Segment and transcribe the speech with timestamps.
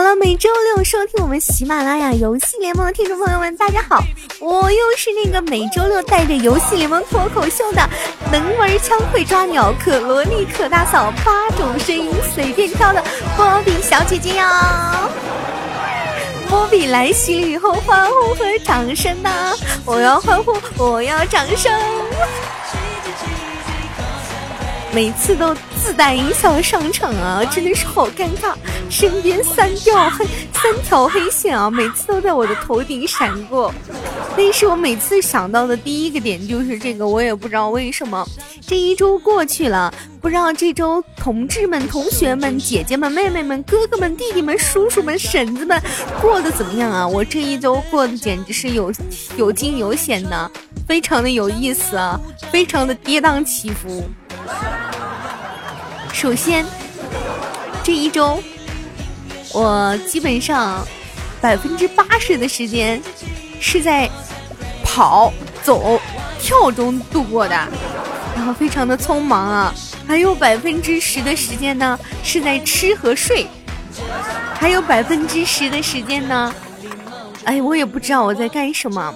[0.00, 4.02] 好了，每周六收听我们喜马拉雅游戏联盟的听众朋友们，大家好，
[4.38, 7.86] 我又是那个每周六带着游戏联盟脱口秀的，
[8.32, 13.04] 能玩枪会抓鸟可萝莉可大嫂八种声音随便挑的
[13.36, 15.06] 波比小姐姐呀！
[16.48, 19.30] 波比来袭以后，欢呼和掌声呢？
[19.84, 21.70] 我要欢呼，我要掌声。
[24.92, 28.54] 每次都自带音效上场啊，真的是好尴尬。
[28.90, 33.72] 身边三条黑三条黑线啊，每次都在我的头顶闪过。
[34.36, 38.26] 但是我每次想到的第一个点就是这个，我也不知道为什么。
[38.66, 45.80] 这一周过去了，不知道这周同志们、同学们、姐姐们、妹妹们、哥哥们、弟弟们、叔叔们、婶子们
[46.20, 47.06] 过得怎么样啊？
[47.06, 48.92] 我这一周过得简直是有
[49.36, 50.50] 有惊有险的，
[50.86, 52.20] 非常的有意思啊，
[52.52, 54.04] 非常的跌宕起伏。
[56.20, 56.66] 首先，
[57.82, 58.42] 这一周
[59.54, 60.86] 我基本上
[61.40, 63.00] 百分之八十的时间
[63.58, 64.06] 是在
[64.84, 65.32] 跑、
[65.62, 65.98] 走、
[66.38, 67.56] 跳中度过的，
[68.36, 69.74] 然后非常的匆忙啊。
[70.06, 73.46] 还有百分之十的时间呢是在吃和睡，
[74.52, 76.54] 还有百分之十的时间呢，
[77.44, 79.14] 哎，我也不知道我在干什么。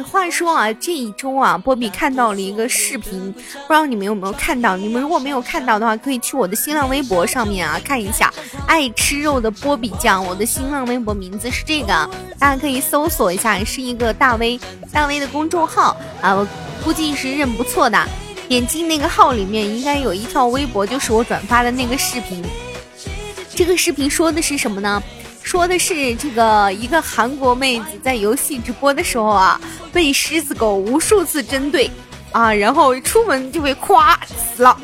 [0.00, 4.76] 话说啊，这一周啊，波比看到了一个视频，不知道你们有没有看到？
[4.76, 8.32] 你们如果没有看到的话，可以去我的新浪微博上面啊看一下。
[8.68, 14.60] 爱吃肉的波比酱，我的新浪微博名字是这个，大家可以搜索一下，是一个大 V
[14.92, 16.46] 大 V 的公众号啊，我
[16.84, 18.08] 估计是认不错的。
[18.48, 22.42] 点击那个号里面，应该有一条微博，就是我转发的那个视频。
[23.54, 25.02] 这个视频说的是什么呢？
[25.52, 29.60] 说的是这个一个韩国妹子在游戏直播的时候啊，
[29.92, 31.90] 被狮子狗无数次针对，
[32.30, 34.74] 啊，然后出门就被夸死了。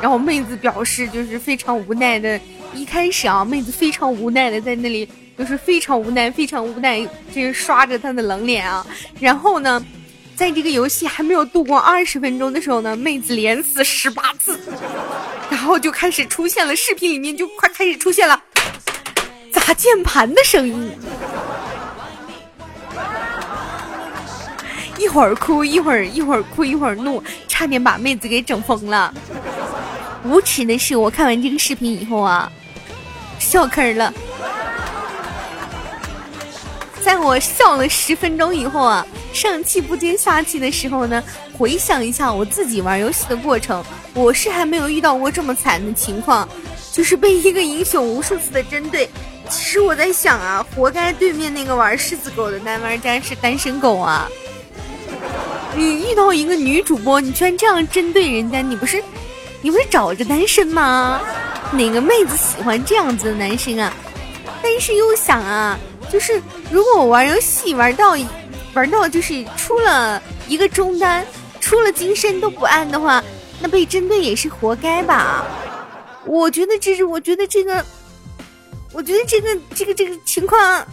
[0.00, 2.40] 然后妹子表示就是非常无奈的，
[2.72, 7.04] 一开始啊，妹子非常无奈的在那里就是非常无奈，非常无奈，
[7.34, 8.86] 就是刷着她的冷脸啊。
[9.18, 9.84] 然后呢，
[10.36, 14.56] 在这个游戏还没有度过二十分钟的时候呢，妹子连死十八次，
[15.50, 18.40] 然后就开始出现了，视频里面就快开始出现了。
[19.66, 20.92] 打键盘的声音，
[24.98, 29.12] 一会儿哭一会儿一会儿哭一会儿怒，差点把妹子给整疯了。
[30.22, 32.52] 无耻的是，我看完这个视频以后啊，
[33.38, 34.12] 笑坑了。
[37.00, 41.24] 在我笑了十分钟以后啊，上气不接下气的时候呢，
[41.56, 43.82] 回想一下我自己玩游戏的过程，
[44.12, 46.46] 我是还没有遇到过这么惨的情况，
[46.92, 49.08] 就是被一个英雄无数次的针对。
[49.50, 54.28] 其实我在想啊，活该对面那个玩狮子狗的男玩家是单身狗啊！
[55.76, 59.02] 你遇到一个女主播，你居然这样针对人家，你不是
[59.60, 61.20] 你不是找着单身吗？
[61.72, 63.92] 哪个妹子喜欢这样子的男生啊？
[64.62, 65.78] 但是又想啊，
[66.10, 66.40] 就是
[66.70, 68.16] 如果我玩游戏玩到
[68.72, 71.24] 玩到就是出了一个中单，
[71.60, 73.22] 出了金身都不按的话，
[73.60, 75.44] 那被针对也是活该吧？
[76.24, 77.84] 我觉得这是，我觉得这个。
[78.94, 80.86] 我觉得这个这个这个情况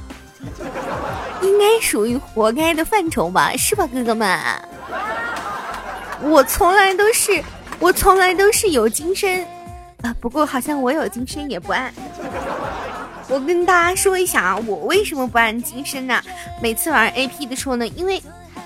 [1.42, 4.38] 应该属于活该的范畴吧，是吧，哥哥们？
[6.24, 7.42] 我从来都是
[7.80, 9.46] 我从来都是有金身
[10.02, 11.94] 啊，不过好像我有金身也不按。
[13.28, 16.22] 我跟大家说一下啊，我为什么不按金身呢？
[16.62, 18.22] 每次玩 AP 的时候呢，因为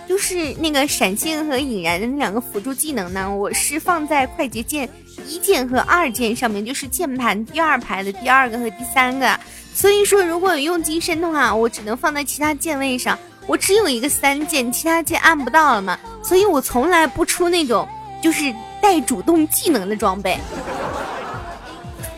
[0.08, 4.90] 就是那个闪现和引燃的那两个辅助技能呢，我是放在快捷键。
[5.28, 9.40] 一键和二键上面就是键盘第二排的第二个和第三个，
[9.74, 13.18] 所以说如果有用金身的话，我只能放在其他键位上，
[13.48, 17.88] 我只有一个三键，其他键按不到了嘛，所以我从来不出那种
[18.22, 20.38] 就是带主动技能的装备。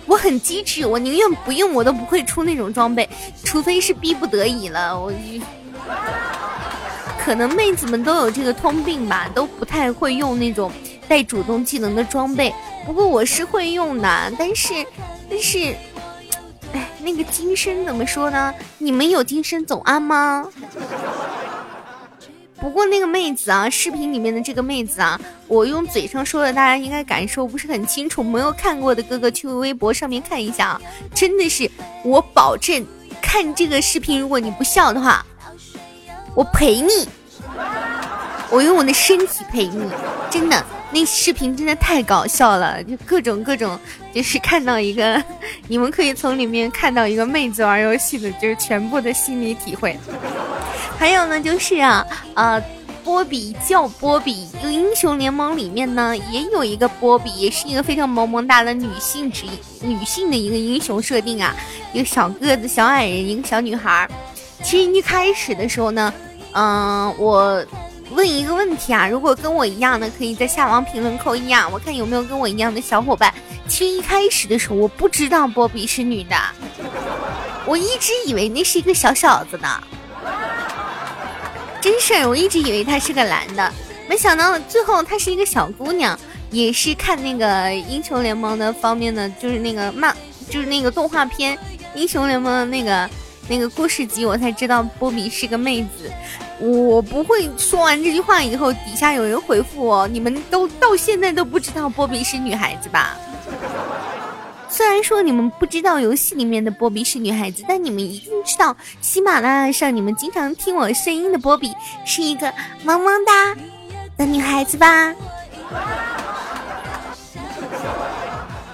[0.08, 3.08] 我很机智，我宁愿不用，我都不会出那种装备，
[3.44, 5.00] 除非是逼不得已了。
[5.00, 5.18] 我就
[7.28, 10.72] 可能妹子们都有这个通病吧，都不太会用那种
[11.10, 12.56] 带主动技能的装备。
[12.86, 14.74] 不过我是会用的，但是，
[15.30, 15.76] 但是，
[16.72, 18.54] 哎，那个金身怎么说呢？
[18.78, 20.48] 你们有金身总安吗？
[22.62, 25.20] 不过那个妹子啊，视频里面的这个妹子啊，
[25.50, 28.24] 我用嘴上说的，大家应该感受不是很清楚。
[28.24, 30.82] 没有看过的哥哥去微博上面看一下啊，
[31.14, 31.70] 真的是，
[32.06, 32.88] 我保证
[33.22, 35.26] 看这个视频，如果你不笑的话，
[36.38, 36.92] 我陪你，
[38.52, 39.90] 我用我的身体陪你，
[40.30, 40.64] 真的。
[40.92, 43.78] 那视频真的太搞笑了，就各种各种，
[44.14, 45.22] 就是看到一个，
[45.68, 49.98] 你们可以从里面看到一个妹子玩游戏的，就是全部的心理体会。
[51.00, 52.06] 还有呢，就是啊，
[52.36, 52.64] 呃，
[53.04, 59.48] 波比叫波比，英雄联盟里面呢也有一个波比，也是一个非常萌萌哒的女性之
[59.82, 61.56] 女性的一个英雄设定啊，
[61.94, 64.08] 一个小个子小矮人，一个小女孩。
[64.64, 66.12] 其实一开始的时候呢，
[66.54, 67.64] 嗯，我
[68.12, 73.34] 问一个问题啊，如果跟我一样的，可以在下方评论扣一啊，我看有没有跟我一样的小伙伴。
[73.68, 76.36] 其实一开始的时候我不知道波比是女的，
[77.66, 79.68] 我一直以为那是一个小小子呢。
[81.82, 83.74] 真事儿，我一直以为他是个男的，
[84.10, 86.18] 没想到最后她是一个小姑娘。
[86.50, 90.16] 也是看那个英雄联盟的方面的，就是那个漫，
[90.50, 91.60] 就是那个动画片
[91.94, 93.08] 英雄联盟那个
[93.50, 96.12] 那个故事集，我才知道波比是个妹子。
[96.60, 103.16] 我不会说完这句话以后，底下有人回复我，你们都到现在都不知道波比是女孩子吧？
[104.70, 111.74] 虽然说你们不知道游戏里面的波比是女孩子，但你们一定知道喜马拉雅上你们经常听我声音的波比
[112.06, 112.54] 是一个
[112.84, 113.56] 萌萌哒
[114.18, 115.14] 的女孩子吧？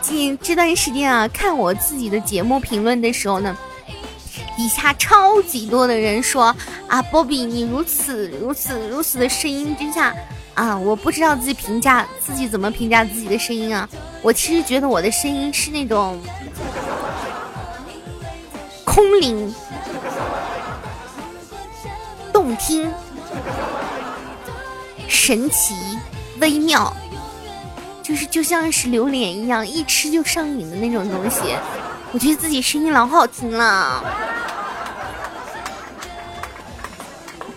[0.01, 3.55] 近这段时间啊，看我自己的节目评论的时候呢，
[4.55, 6.55] 底下超级多的人说
[6.87, 10.13] 啊，波比你如此如此如此的声音之下
[10.53, 13.89] 啊，我不知道自己评价自己怎么评价自己的声音啊。
[14.21, 16.21] 我其实觉得我的声音是那种
[18.85, 19.53] 空灵、
[22.31, 22.91] 动听、
[25.07, 25.73] 神奇、
[26.39, 26.95] 微妙，
[28.03, 31.55] 就是就像是榴莲一样，一吃就上瘾的那种东西。
[32.11, 34.03] 我觉得自己声音老好听了，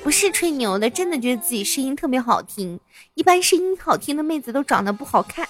[0.06, 2.78] 不是吹牛的，真的觉得自己声音特别好听。
[3.14, 5.44] 一般声音好听的妹子都长得不好看。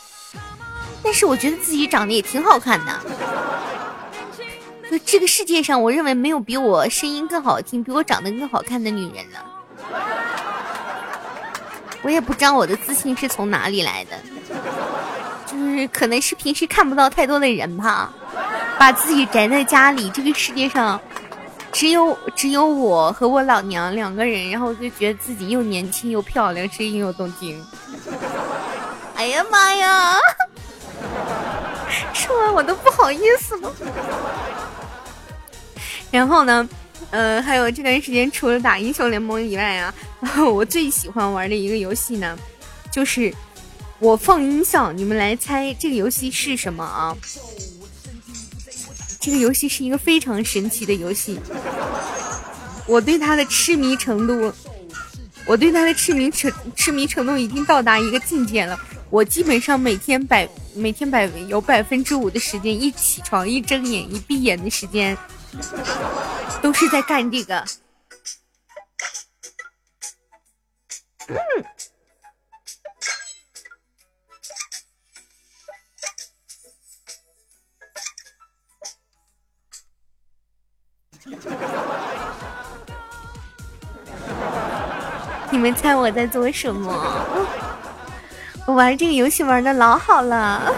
[1.05, 3.01] 但是我觉得自己长得也挺好看的。
[4.91, 9.45] 就这个世界上，我认为没有比我声音更好听、比我长得更好看的女人了。
[12.01, 14.19] 我也不知道我的自信是从哪里来的，
[15.45, 18.11] 就是可能是平时看不到太多的人吧，
[18.79, 20.09] 把自己宅在家里。
[20.09, 20.99] 这个世界上，
[21.77, 27.63] 只有只有我和我老娘两个人，然后就觉得自己又年轻又漂亮，声音又动听。
[29.15, 30.15] 哎呀妈呀！
[32.15, 33.71] 说完我都不好意思了。
[36.11, 36.67] 然后呢，
[37.11, 39.95] 呃，还有这段时间除了打英雄联盟以外啊，
[40.51, 42.39] 我最喜欢玩的一个游戏呢，
[42.91, 43.31] 就是
[43.99, 47.15] 我放音效，你们来猜这个游戏是什么啊？
[49.27, 51.37] 这个游戏是一个非常神奇的游戏，
[52.87, 54.55] 我对它的痴迷程度，
[55.45, 58.79] 我对它的痴迷程痴迷程度已经到达一个境界了。
[59.11, 65.19] 我基本上每天百每天百有百分之五的时间，一起床一睁眼一闭眼的时间，
[66.63, 67.67] 都是在干这个。
[71.27, 71.37] 嗯，
[85.51, 86.93] 你们猜我在做什么？
[88.67, 90.63] 我玩这个游戏玩的老好了，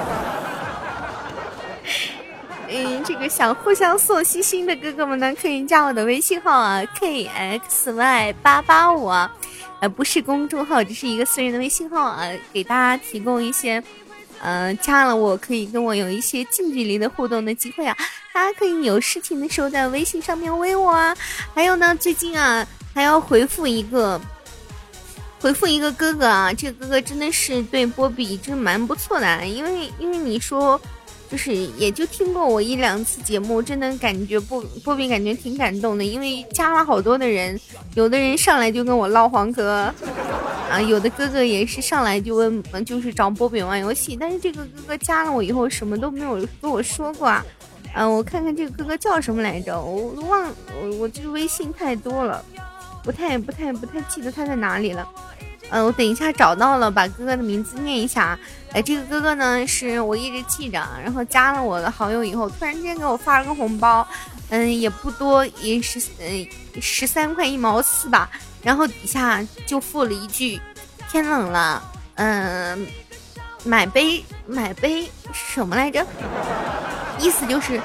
[2.69, 9.09] 嗯，这个想互相送星星的哥哥们呢，可以加我的微信号啊，kxy 八八五，
[9.81, 13.83] 呃，不是公众号，只是一个私人的微信号啊，给大家提供一些，
[14.43, 17.97] 呃，加了我可以跟我有一些近距离的互动的机会啊，
[18.33, 21.17] 大家可以有事情的时候在微信上面微我啊，
[21.55, 24.21] 还有呢，最近啊还要回复一个。
[25.41, 30.81] 回复一个哥哥啊，这个哥哥真的是对波比真蛮不错的，因为因为你说，
[31.31, 37.57] 就是也就听过我一两次节目，真的感觉波波比感觉挺感动的，因为加了好多的人，
[37.95, 39.95] 有的人上来就跟我唠黄哥，
[40.71, 47.45] 啊，有的哥哥也是上来就问，就是找波比玩游戏，但是这个哥哥加了我以后什么都没有跟我说过啊，
[47.95, 52.45] 嗯，我看看这个哥哥叫什么来着，我忘，我我这微信太多了。
[53.05, 55.09] 不太不太不太记得他在哪里了，
[55.71, 58.39] 嗯，我等一下找到了，把哥哥的名字念一下。
[58.73, 64.07] 哎，这个哥哥呢是我一直记着，然后加了我的好友以后，突然间给我发了个红包，
[64.51, 66.47] 嗯，也不多，也是嗯
[66.81, 68.31] 十三块一毛四吧。
[68.63, 70.61] 然后底下就附了一句：
[71.11, 71.83] 天冷了，
[72.15, 72.87] 嗯，
[73.65, 76.05] 买杯买杯什么来着？
[77.19, 77.81] 意思就是，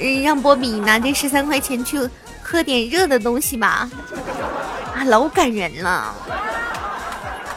[0.00, 2.08] 嗯让波比拿这十三块钱去。
[2.48, 3.90] 喝点热的东西吧，
[4.94, 6.14] 啊，老感人了！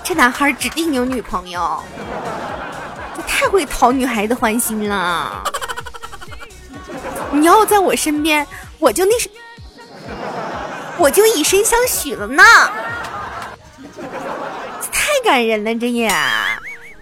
[0.03, 1.83] 这男孩指定有女朋友，
[3.15, 5.43] 这太会讨女孩的欢心了。
[7.31, 8.45] 你要在我身边，
[8.79, 9.29] 我就那是，
[10.97, 12.43] 我就以身相许了呢。
[14.91, 16.11] 太感人了，这也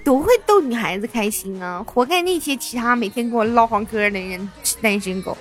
[0.03, 1.83] 多会逗女孩子开心啊！
[1.85, 4.49] 活该那些其他每天跟我唠黄嗑的人
[4.81, 5.37] 单身狗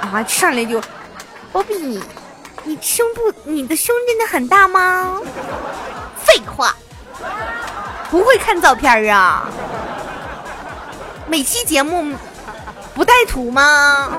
[0.00, 0.22] 啊！
[0.28, 0.80] 上来就，
[1.50, 1.74] 波比，
[2.64, 5.20] 你胸部，你的胸真的很大吗？
[6.16, 6.74] 废话，
[8.10, 9.48] 不会看照片啊？
[11.26, 12.14] 每期节目
[12.94, 14.18] 不带图吗？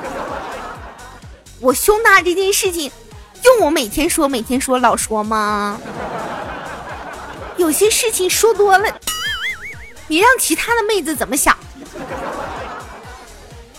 [1.61, 2.91] 我胸大这件事情，
[3.43, 5.79] 用我每天说每天说老说吗？
[7.57, 8.99] 有些事情说多了，
[10.07, 11.57] 你让其他的妹子怎么想？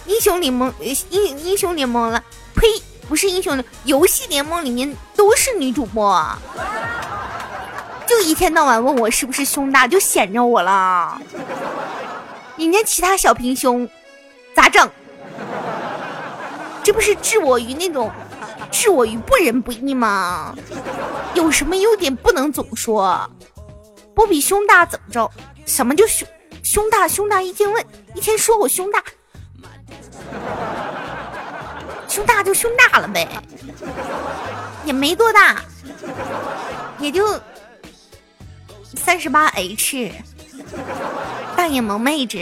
[0.07, 0.73] 英雄联盟，
[1.11, 2.23] 英英雄联盟了，
[2.55, 2.67] 呸，
[3.07, 6.27] 不是英雄联，游戏联盟里面都是女主播，
[8.07, 11.21] 就一天到晚问我是不是胸大，就显着我了。
[12.57, 13.87] 人家其他小平胸
[14.57, 14.91] 咋整？
[16.83, 18.11] 这不是置我于那种
[18.71, 20.55] 置我于不仁不义吗？
[21.35, 23.31] 有什么优点不能总说？
[24.15, 25.31] 不比胸大怎么着？
[25.67, 26.27] 什么就胸
[26.63, 27.43] 胸大胸大？
[27.43, 27.85] 一天问
[28.15, 29.05] 一天说我胸大，
[32.09, 33.29] 胸大就胸大了呗，
[34.87, 35.57] 也没多大，
[36.99, 37.39] 也就
[38.97, 40.13] 三十八 H。
[41.55, 42.39] 大眼萌妹子，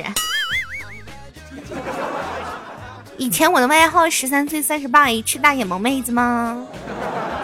[3.16, 6.66] 以前我的外号十三岁三十八 H 大眼萌妹子吗？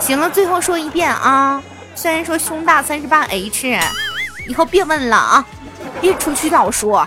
[0.00, 1.62] 行了，最后说一遍啊！
[1.94, 3.78] 虽然说胸大三十八 H，
[4.48, 5.46] 以后别问了啊，
[6.00, 7.06] 别出去老说。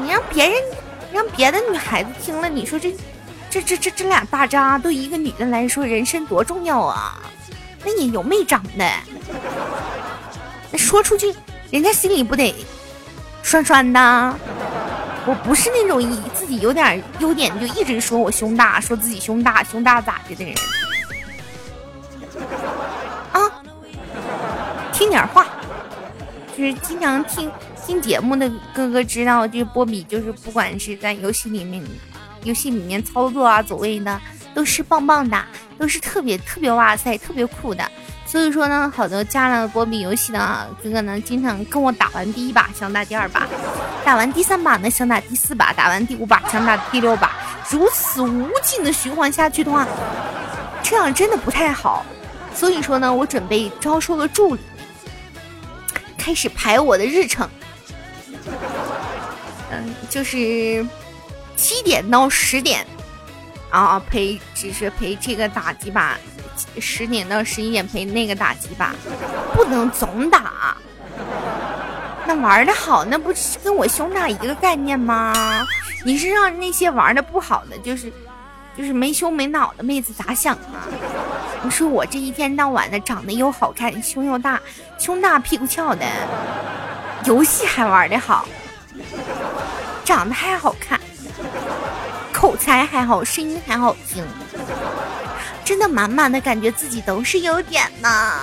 [0.00, 0.62] 你让别人
[1.12, 2.94] 让别的女孩子听了，你说这
[3.50, 7.18] 这这这这俩大渣对一个女的来说人身多重要啊？
[7.84, 8.88] 那你有没长的？
[10.70, 11.34] 那说出去，
[11.72, 12.54] 人家心里不得？
[13.42, 14.38] 酸酸的，
[15.26, 20.54] 我不是那种以自己有点优点就一直说我胸大，说自己胸大，胸大咋的的人
[23.32, 23.40] 啊！
[24.92, 25.46] 听点话，
[26.56, 27.50] 就是经常听
[27.86, 31.82] 听节目的哥哥知道，这波比就是不管是在游戏里面，
[32.42, 34.20] 游戏里面操作啊、走位的，
[34.54, 35.42] 都是棒棒的，
[35.78, 37.82] 都是特别特别哇塞，特别酷的。
[38.34, 43.46] 所以说呢，好多加了波比游戏的哥哥呢，经常跟我打完第一把想打第二把，
[44.04, 47.30] 打完第三把呢想打第四把，打完第五把想打第六把，
[47.70, 49.86] 如此无尽的循环下去的话，
[50.82, 52.04] 这样真的不太好。
[52.52, 54.60] 所以说呢，我准备招收个助理，
[56.18, 57.48] 开始排我的日程。
[59.70, 60.84] 嗯，就是
[61.54, 62.84] 七点到十点，
[63.80, 66.16] 啊陪只是陪这个打几把。
[66.80, 68.94] 十点到十一点陪那个打几把，
[69.54, 70.76] 不能总打。
[72.26, 75.66] 那玩的好，那不是跟我胸大一个概念吗？
[76.04, 78.12] 你是让那些玩的不好的，就是
[78.78, 80.86] 就是没胸没脑的妹子咋想啊？
[81.64, 84.60] 你说我这一天到晚的长得又好看，胸又大，
[84.96, 86.06] 胸大屁股翘的，
[87.24, 88.46] 游戏还玩的好，
[90.04, 91.00] 长得还好看，
[92.44, 94.22] 口才还好，声音还好听。
[95.64, 98.38] 真的满满的感觉自己都是优点呢。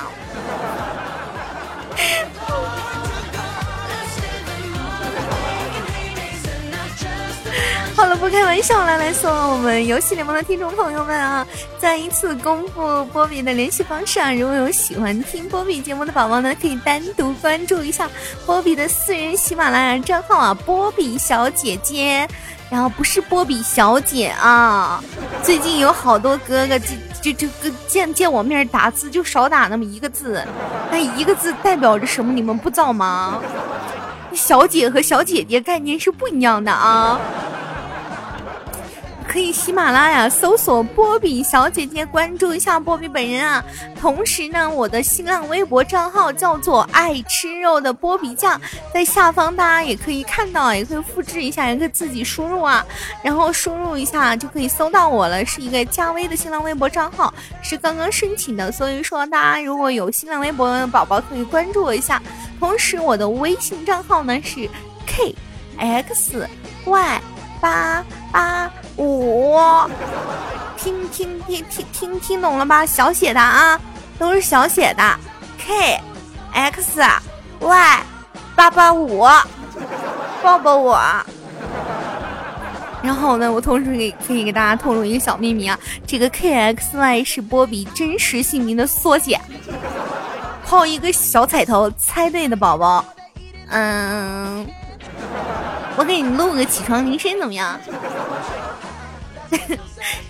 [8.02, 11.46] 好了，不开玩笑了，来送我们游戏联盟的听众朋友们啊！
[11.78, 14.34] 再一次公布波比的联系方式啊！
[14.34, 18.10] 如果有喜欢听波比节目的宝宝呢，可以单独关注一下
[18.44, 22.28] 波比的私人喜马拉雅账号啊，波比小姐姐。
[22.72, 25.04] 然后不是波比小姐啊，
[25.44, 30.44] 最近有好多哥哥就就就见见我面打字就少打那么一个字，
[30.90, 32.34] 那一个字代表着什么？
[32.34, 33.40] 你们不知道吗？
[34.34, 37.20] 小姐和小姐姐概念是不一样的啊。
[39.28, 43.64] 可以喜马拉雅搜索波比小姐姐，关注一下波比本人啊。
[44.00, 48.60] 同时呢，我的新浪微博账号叫做爱吃肉的波比酱，
[48.94, 52.86] 在下方大家也可以看到，也可以复制一下，也可以自己输入啊。
[53.24, 62.22] 然后输入一下就可以搜到我了，是一个加微的新浪微博账号，是刚刚申请的，所以说大家如果有新浪微博的宝宝可以关注我一下。
[62.60, 64.70] 同时我的微信账号呢是
[65.08, 65.36] k
[65.78, 66.48] x
[66.86, 67.22] y
[67.62, 68.04] 八
[68.34, 68.70] 八。
[68.98, 69.58] 五，
[70.78, 72.86] 听听听听听听懂了吧？
[72.86, 73.80] 小写的啊，
[74.20, 75.04] 都是小写的。
[75.58, 76.00] K
[76.52, 77.02] X
[77.60, 78.04] Y
[78.56, 79.26] 八八五，
[80.44, 81.00] 抱抱我。
[83.02, 89.40] 然后呢，我同时给可以给大家透露一个小秘密啊，这个 K X Y 是波比真实姓名的缩写。
[90.68, 93.04] 抛一个小彩头，猜对的宝宝，
[93.70, 94.68] 嗯，
[95.98, 97.80] 我给你录个起床铃声怎么样？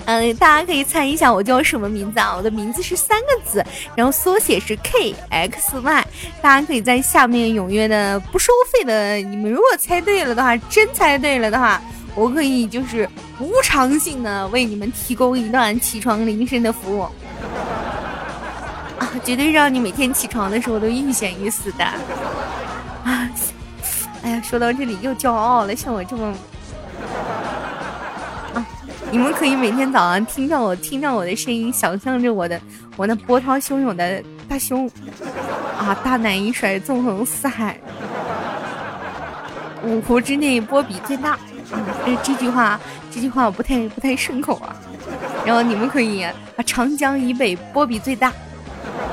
[0.06, 2.34] 嗯， 大家可以猜一下我叫什么名字啊？
[2.36, 3.64] 我的名字是三个字，
[3.96, 6.08] 然后缩写是 K X Y。
[6.42, 11.80] 大家可以在下面踊跃的不收费的，你们如果猜对了的话，真猜对了的话，
[12.16, 13.08] 我可以就是
[13.40, 17.02] 无偿性的为你们提供一段起床铃声的服务
[18.98, 21.86] 啊，绝对让你每天起床的时候都欲仙欲死的！
[24.24, 26.28] 哎呀，说到这里又骄傲了，像我这么
[28.54, 28.66] 啊。
[29.10, 32.60] 你们可以每天早上听到我，听到我的声音，想象着我的
[32.96, 34.90] 我那波涛汹涌的大胸，
[35.78, 37.78] 啊，大奶一甩，纵横四海，
[39.84, 41.32] 五湖之内波比最大。
[41.72, 44.76] 啊，这这句话，这句话我不太不太顺口啊。
[45.46, 46.34] 然后你们可以啊，
[46.66, 48.32] 长江以北波比最大，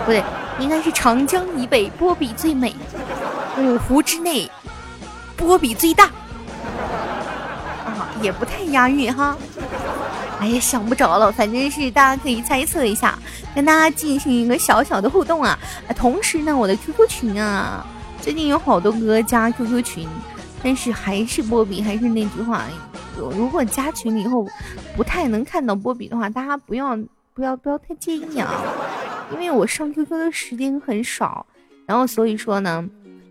[0.04, 0.22] 不对，
[0.58, 2.74] 应该是长江以北波比最美，
[3.56, 4.50] 五湖之内
[5.38, 6.10] 波比最大。
[7.86, 9.34] 啊，也不太押韵哈。
[10.40, 13.18] 哎呀，想不着了，反正是大家可以猜测一下，
[13.54, 15.58] 跟大家进行一个小小的互动啊。
[15.96, 17.84] 同时呢，我的 QQ 群啊，
[18.20, 20.08] 最近有好多哥加 QQ 群，
[20.62, 22.62] 但是还是波比，还是那句话，
[23.16, 24.46] 如果加群了以后
[24.96, 26.96] 不太能看到波比的话，大家不要
[27.34, 28.62] 不要不要太介意啊，
[29.32, 31.44] 因为我上 QQ 的时间很少，
[31.84, 32.88] 然后所以说呢。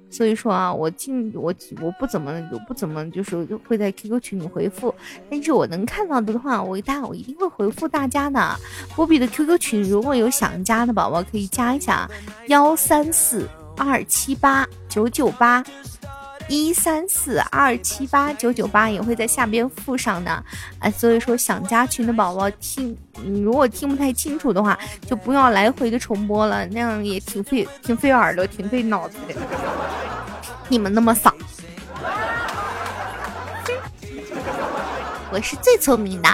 [0.10, 4.94] 所以说啊，我进我我不怎么我不怎么就是会在 QQ 群里回复，
[5.30, 8.56] 但是我能看到的话，我大我一定会回复大家的。
[8.96, 12.10] 波比的 QQ 群如果有想加的宝宝可以加一下，
[12.48, 15.64] 幺三四二七八九九八。
[16.48, 20.32] 一三四二七八九九八也会在下边附上的，
[20.80, 22.98] 啊，所以说想加群的宝宝听，
[23.44, 29.36] 如果听不太清楚的话，就不要来回的重播了，那样也挺费挺费耳朵，挺费脑子的。
[30.70, 31.34] 你们那么傻，
[35.32, 36.30] 我是最聪明的。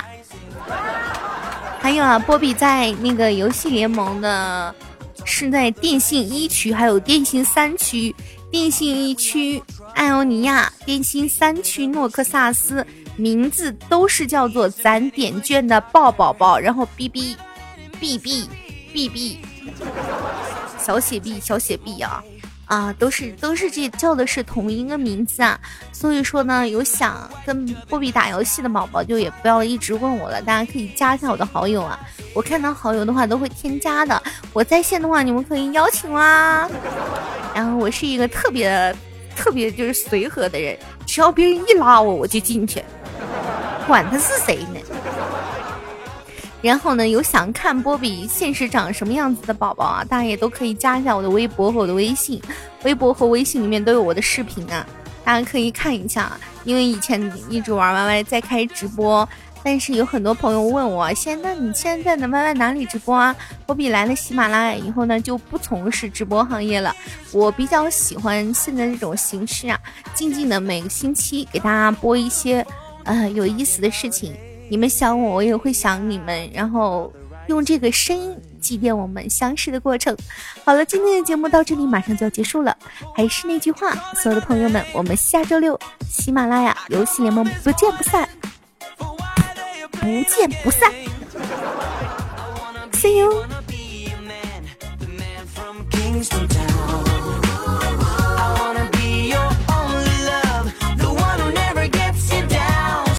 [1.79, 4.73] 还有啊，波比在那个游戏联盟的，
[5.25, 8.15] 是在电信一区，还有电信三区。
[8.53, 9.59] 电信一区
[9.95, 17.35] 艾欧尼亚，电信三区诺克萨斯，名字都是叫做攒点券的抱宝宝，然后 B B
[17.99, 18.47] B B
[18.93, 19.39] B B
[20.77, 22.23] 小写 B 小写 B 啊。
[22.65, 25.59] 啊，都是都是这叫的是同一个名字啊，
[25.91, 31.99] 所以说呢，有想跟波比打游戏的宝宝就也不要一直问我了，大家可以加一下我的好友啊，
[32.35, 34.21] 我看到好友的话都会添加的，
[34.53, 36.69] 我在线的话你们可以邀请我啊。
[37.53, 38.95] 然后我是一个特别
[39.35, 42.83] 特别就是随和的人，只要别人一拉我，我就进去，
[43.87, 44.79] 管他是谁呢。
[46.61, 52.41] 然后呢，有想看波比现实长什么样子的宝宝啊，大家也都可以加一下我的微博和我的微信，
[52.83, 54.85] 微博和微信里面都有我的视频啊，
[55.23, 56.31] 大家可以看一下。
[56.63, 59.27] 因为以前一直玩 YY 在开直播。
[59.63, 63.33] 但是有很多朋友问我，现在你现在的 Y Y 哪里直播啊？
[63.65, 66.93] 波比来了喜马拉雅以后呢，就不从事直播行业了。
[67.31, 69.79] 我比较喜欢现在这种形式啊，
[70.13, 72.65] 静静的每个星期给大家播一些
[73.05, 74.35] 呃有意思的事情。
[74.69, 77.11] 你们想我，我也会想你们，然后
[77.47, 80.15] 用这个声音祭奠我们相识的过程。
[80.65, 82.75] 好了，今天的节目到这里马上就要结束了，
[83.15, 88.27] 还是那句话，所有的朋友们，我们下周六喜马拉雅游戏联盟不见不散。
[90.03, 90.91] 不见不散
[92.91, 93.45] ，See you。